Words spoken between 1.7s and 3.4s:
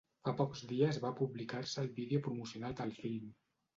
el vídeo promocional del film.